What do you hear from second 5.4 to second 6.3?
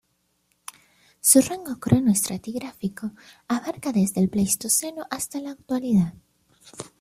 Actualidad.